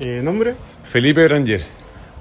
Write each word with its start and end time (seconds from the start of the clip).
Eh, 0.00 0.20
¿Nombre? 0.22 0.54
Felipe 0.84 1.22
Granger. 1.24 1.60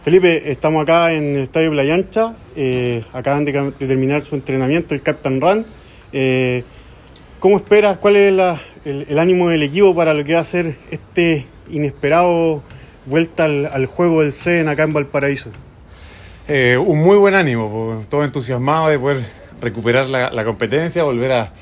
Felipe, 0.02 0.52
estamos 0.52 0.84
acá 0.84 1.14
en 1.14 1.36
el 1.36 1.44
Estadio 1.44 1.72
Playa 1.72 1.96
Ancha. 1.96 2.34
Eh, 2.56 3.04
acaban 3.14 3.46
de, 3.46 3.52
de 3.54 3.88
terminar 3.88 4.22
su 4.22 4.36
entrenamiento, 4.36 4.94
el 4.94 5.02
Captain 5.02 5.40
Run. 5.42 5.66
Eh, 6.12 6.64
¿Cómo 7.40 7.58
esperas? 7.58 7.98
¿Cuál 7.98 8.16
es 8.18 8.34
la- 8.34 8.62
el, 8.86 9.06
el 9.10 9.20
ánimo 9.20 9.50
del 9.50 9.64
equipo 9.64 9.96
para 9.96 10.14
lo 10.14 10.24
que 10.24 10.34
va 10.34 10.42
a 10.42 10.46
ser 10.46 10.76
este 10.92 11.46
inesperado 11.70 12.62
vuelta 13.06 13.46
al, 13.46 13.66
al 13.66 13.86
juego 13.86 14.22
del 14.22 14.32
CEN 14.32 14.68
acá 14.68 14.84
en 14.84 14.94
Valparaíso? 14.94 15.50
Eh, 16.48 16.78
un 16.78 17.00
muy 17.00 17.18
buen 17.18 17.34
ánimo, 17.36 18.04
todo 18.10 18.24
entusiasmado 18.26 18.90
de 18.90 19.00
poder 19.00 19.24
recuperar 19.62 20.08
la, 20.10 20.30
la 20.32 20.44
competencia, 20.44 21.04
volver 21.04 21.32
a- 21.32 21.54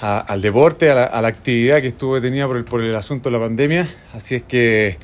a- 0.00 0.20
al 0.20 0.40
deporte, 0.40 0.88
a 0.90 0.94
la, 0.94 1.04
a 1.04 1.20
la 1.20 1.28
actividad 1.28 1.80
que 1.80 1.88
estuvo 1.88 2.14
detenida 2.14 2.46
por 2.46 2.56
el, 2.56 2.64
por 2.64 2.82
el 2.82 2.94
asunto 2.94 3.28
de 3.28 3.36
la 3.38 3.44
pandemia. 3.44 3.88
Así 4.14 4.36
es 4.36 4.42
que 4.44 4.98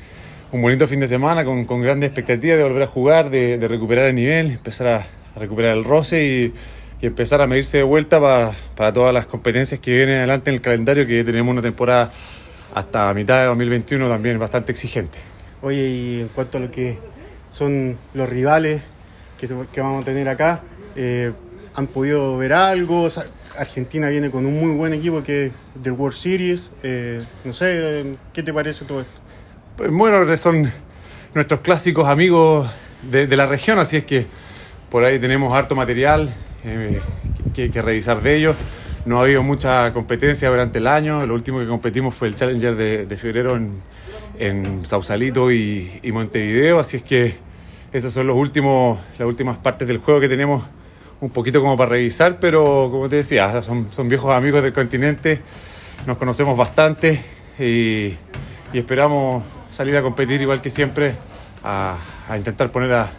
un 0.51 0.61
bonito 0.61 0.87
fin 0.87 0.99
de 0.99 1.07
semana 1.07 1.45
con, 1.45 1.81
grandes 1.81 2.07
expectativas 2.09 2.57
de 2.57 2.63
volver 2.63 2.83
a 2.83 2.87
jugar, 2.87 3.29
de, 3.29 3.57
recuperar 3.67 4.05
el 4.05 4.15
nivel, 4.15 4.51
empezar 4.51 4.87
a, 4.87 5.05
recuperar 5.39 5.77
el 5.77 5.83
roce 5.83 6.25
y, 6.25 6.53
empezar 7.05 7.41
a 7.41 7.47
medirse 7.47 7.77
de 7.77 7.83
vuelta 7.83 8.19
pa- 8.19 8.53
para 8.75 8.91
todas 8.91 9.13
las 9.13 9.25
competencias 9.25 9.79
que 9.79 9.93
vienen 9.93 10.17
adelante 10.17 10.49
en 10.49 10.55
el 10.55 10.61
calendario, 10.61 11.07
que 11.07 11.23
tenemos 11.23 11.53
una 11.53 11.61
temporada 11.61 12.11
hasta 12.75 13.13
mitad 13.13 13.39
de 13.39 13.45
2021 13.45 14.09
también 14.09 14.37
bastante 14.37 14.73
exigente. 14.73 15.17
Oye, 15.61 15.87
y 15.87 16.21
en 16.21 16.27
cuanto 16.27 16.57
a 16.57 16.61
lo 16.61 16.69
que 16.71 16.97
son 17.49 17.97
los 18.13 18.27
rivales 18.27 18.81
que, 19.39 19.81
vamos 19.81 20.01
a 20.01 20.05
tener 20.05 20.27
acá, 20.27 20.61
eh, 20.97 21.31
¿han 21.73 21.87
podido 21.87 22.37
ver 22.37 22.51
algo? 22.51 23.07
Argentina 23.57 24.09
viene 24.09 24.29
con 24.29 24.45
un 24.45 24.59
muy 24.59 24.75
buen 24.75 24.93
equipo 24.93 25.23
que 25.23 25.51
del 25.75 25.93
World 25.93 26.17
Series. 26.17 26.69
eh, 26.83 27.23
no 27.45 27.53
sé, 27.53 28.17
¿qué 28.33 28.43
te 28.43 28.53
parece 28.53 28.83
todo 28.83 29.01
esto? 29.01 29.18
Bueno, 29.87 30.37
son 30.37 30.69
nuestros 31.33 31.61
clásicos 31.61 32.09
amigos 32.09 32.69
de, 33.01 33.33
la 33.37 33.45
región, 33.45 33.79
así 33.79 33.95
es 33.95 34.03
que 34.03 34.25
por 34.89 35.05
ahí 35.05 35.19
tenemos 35.19 35.53
harto 35.53 35.73
material 35.73 36.35
eh, 36.65 36.99
que, 37.53 37.81
revisar 37.81 38.21
de 38.21 38.35
ellos. 38.35 38.57
No 39.05 39.19
ha 39.19 39.23
habido 39.23 39.41
mucha 39.41 39.93
competencia 39.93 40.49
durante 40.49 40.79
el 40.79 40.87
año, 40.87 41.25
lo 41.25 41.33
último 41.33 41.59
que 41.59 41.67
competimos 41.67 42.13
fue 42.13 42.27
el 42.27 42.35
Challenger 42.35 42.75
de, 42.75 43.17
febrero 43.17 43.55
en, 43.55 43.81
en 44.37 44.85
Sausalito 44.85 45.49
y, 45.49 46.01
Montevideo, 46.11 46.77
así 46.79 46.97
es 46.97 47.03
que 47.03 47.35
esas 47.93 48.11
son 48.11 48.27
las 48.27 48.35
últimas 48.35 49.57
partes 49.63 49.87
del 49.87 49.99
juego 49.99 50.19
que 50.19 50.27
tenemos 50.27 50.61
un 51.21 51.29
poquito 51.29 51.61
como 51.61 51.77
para 51.77 51.91
revisar, 51.91 52.37
pero 52.41 52.89
como 52.91 53.07
te 53.07 53.15
decía, 53.15 53.61
son, 53.61 54.09
viejos 54.09 54.35
amigos 54.35 54.61
del 54.61 54.73
continente, 54.73 55.39
nos 56.05 56.17
conocemos 56.17 56.57
bastante 56.57 57.23
y 57.57 58.17
esperamos 58.73 59.43
salir 59.79 59.95
a 59.95 60.01
competir 60.01 60.41
igual 60.41 60.59
que 60.61 60.69
siempre, 60.69 61.15
a, 61.63 61.95
a 62.27 62.35
intentar 62.35 62.69
poner 62.69 62.91
a, 62.91 63.09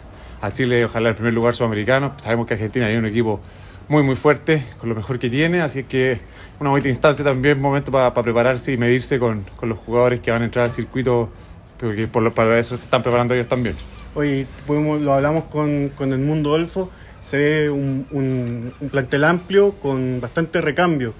a 0.41 0.53
Chile 0.53 0.85
ojalá 0.85 1.09
en 1.09 1.15
primer 1.15 1.33
lugar 1.33 1.55
sudamericano. 1.55 2.13
Sabemos 2.17 2.45
que 2.45 2.53
Argentina 2.53 2.85
hay 2.85 2.97
un 2.97 3.05
equipo 3.07 3.41
muy 3.87 4.03
muy 4.03 4.15
fuerte, 4.15 4.63
con 4.77 4.87
lo 4.87 4.93
mejor 4.93 5.17
que 5.17 5.27
tiene, 5.27 5.61
así 5.61 5.85
que 5.85 6.19
una 6.59 6.69
bonita 6.69 6.87
instancia 6.87 7.25
también, 7.25 7.59
momento 7.59 7.91
para 7.91 8.13
prepararse 8.13 8.71
y 8.73 8.77
medirse 8.77 9.17
con, 9.17 9.43
con 9.55 9.69
los 9.69 9.79
jugadores 9.79 10.19
que 10.19 10.29
van 10.29 10.43
a 10.43 10.45
entrar 10.45 10.65
al 10.65 10.69
circuito, 10.71 11.31
porque 11.79 12.05
por 12.05 12.21
lo- 12.21 12.31
para 12.31 12.59
eso 12.59 12.77
se 12.77 12.83
están 12.83 13.01
preparando 13.01 13.33
ellos 13.33 13.47
también. 13.47 13.75
Hoy 14.13 14.45
podemos- 14.67 15.01
lo 15.01 15.15
hablamos 15.15 15.45
con, 15.45 15.89
con 15.89 16.13
el 16.13 16.19
mundo 16.19 16.51
Olfo, 16.51 16.91
se 17.21 17.37
ve 17.39 17.69
un, 17.71 18.05
un- 18.11 18.71
un 18.79 18.89
plantel 18.89 19.23
amplio 19.23 19.71
con 19.79 20.21
bastante 20.21 20.61
recambio. 20.61 21.15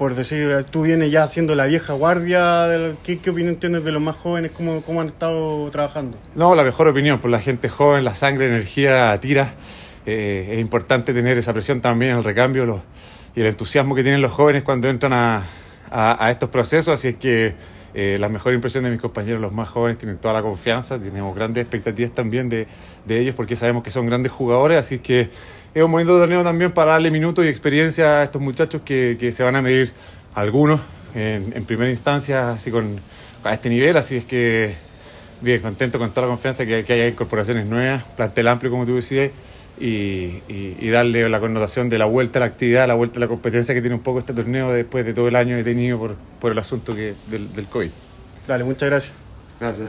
Por 0.00 0.14
decir, 0.14 0.64
tú 0.70 0.84
vienes 0.84 1.12
ya 1.12 1.26
siendo 1.26 1.54
la 1.54 1.66
vieja 1.66 1.92
guardia, 1.92 2.94
¿qué, 3.04 3.20
opinión 3.28 3.56
tienes 3.56 3.84
de 3.84 3.92
los 3.92 4.00
más 4.00 4.16
jóvenes? 4.16 4.50
¿Cómo, 4.50 4.80
cómo 4.80 5.02
han 5.02 5.08
estado 5.08 5.68
trabajando? 5.68 6.16
No, 6.34 6.54
la 6.54 6.64
mejor 6.64 6.88
opinión, 6.88 7.20
por 7.20 7.30
la 7.30 7.38
gente 7.38 7.68
joven, 7.68 8.02
la 8.02 8.14
sangre, 8.14 8.46
energía 8.46 9.14
tira. 9.20 9.56
Eh, 10.06 10.52
es 10.52 10.58
importante 10.58 11.12
tener 11.12 11.36
esa 11.36 11.52
presión 11.52 11.82
también, 11.82 12.16
el 12.16 12.24
recambio 12.24 12.82
y 13.36 13.40
el 13.42 13.46
entusiasmo 13.48 13.94
que 13.94 14.02
tienen 14.02 14.22
los 14.22 14.32
jóvenes 14.32 14.62
cuando 14.62 14.88
entran 14.88 15.12
a 15.12 16.30
estos 16.30 16.48
procesos. 16.48 16.94
Así 16.94 17.08
es 17.08 17.16
que 17.16 17.54
eh, 17.92 18.18
la 18.20 18.28
mejor 18.28 18.54
impresión 18.54 18.84
de 18.84 18.90
mis 18.90 19.00
compañeros, 19.00 19.40
los 19.40 19.52
más 19.52 19.68
jóvenes, 19.68 19.98
tienen 19.98 20.18
toda 20.18 20.34
la 20.34 20.42
confianza. 20.42 20.98
Tenemos 20.98 21.34
grandes 21.34 21.62
expectativas 21.62 22.12
también 22.12 22.48
de, 22.48 22.68
de 23.04 23.20
ellos 23.20 23.34
porque 23.34 23.56
sabemos 23.56 23.82
que 23.82 23.90
son 23.90 24.06
grandes 24.06 24.30
jugadores. 24.30 24.78
Así 24.78 24.96
es 24.96 25.00
que 25.00 25.30
es 25.74 25.82
un 25.82 25.92
bonito 25.92 26.18
torneo 26.18 26.42
también 26.42 26.72
para 26.72 26.92
darle 26.92 27.10
minutos 27.10 27.44
y 27.44 27.48
experiencia 27.48 28.20
a 28.20 28.22
estos 28.24 28.40
muchachos 28.42 28.82
que, 28.84 29.16
que 29.18 29.32
se 29.32 29.42
van 29.42 29.56
a 29.56 29.62
medir 29.62 29.92
algunos 30.34 30.80
en, 31.14 31.52
en 31.54 31.64
primera 31.64 31.90
instancia, 31.90 32.50
así 32.50 32.70
con 32.70 32.98
a 33.44 33.52
este 33.52 33.68
nivel. 33.70 33.96
Así 33.96 34.16
es 34.16 34.24
que 34.24 34.74
Bien, 35.42 35.58
contento 35.62 35.98
con 35.98 36.10
toda 36.10 36.26
la 36.26 36.32
confianza 36.32 36.66
que, 36.66 36.84
que 36.84 36.92
haya 36.92 37.06
incorporaciones 37.08 37.64
nuevas, 37.64 38.04
plantel 38.14 38.46
amplio 38.48 38.70
como 38.70 38.84
tú 38.84 38.96
decías, 38.96 39.30
y, 39.80 39.86
y- 40.48 40.76
y 40.78 40.90
darle 40.90 41.26
la 41.30 41.40
connotación 41.40 41.88
de 41.88 41.96
la 41.96 42.04
vuelta 42.04 42.38
a 42.38 42.40
la 42.40 42.46
actividad, 42.46 42.86
la 42.86 42.92
vuelta 42.92 43.18
a 43.18 43.20
la 43.20 43.28
competencia 43.28 43.74
que 43.74 43.80
tiene 43.80 43.96
un 43.96 44.02
poco 44.02 44.18
este 44.18 44.34
torneo 44.34 44.70
después 44.70 45.06
de 45.06 45.14
todo 45.14 45.28
el 45.28 45.36
año 45.36 45.56
detenido 45.56 45.98
por, 45.98 46.16
por 46.40 46.52
el 46.52 46.58
asunto 46.58 46.94
que, 46.94 47.14
del, 47.28 47.50
del 47.54 47.64
COVID. 47.68 47.88
Dale, 48.46 48.64
muchas 48.64 48.90
gracias. 48.90 49.14
Gracias. 49.58 49.88